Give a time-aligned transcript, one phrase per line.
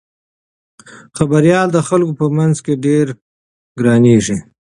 [1.17, 3.05] خبریال د خلکو په منځ کې ډېر
[3.79, 4.37] ګرانیږي.